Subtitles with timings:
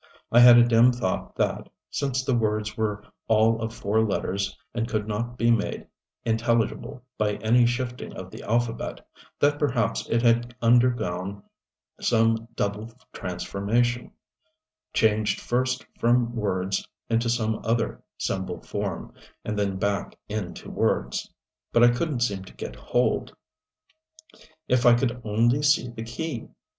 [0.31, 4.87] I had a dim thought that, since the words were all of four letters and
[4.89, 5.85] could not be made
[6.25, 9.07] intelligible by any shifting of the alphabet,
[9.39, 11.43] that perhaps it had undergone
[11.99, 14.11] some double transformation
[14.91, 19.13] changed first from words into some other symbol form,
[19.45, 21.31] and then back into words.
[21.71, 23.35] But I couldn't seem to get hold.
[24.67, 26.47] If I could only see the key!